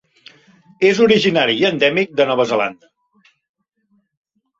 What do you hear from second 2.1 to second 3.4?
de Nova Zelanda.